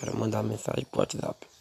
cara, 0.00 0.12
mandar 0.14 0.42
mensagem 0.42 0.84
pro 0.90 1.00
WhatsApp. 1.00 1.57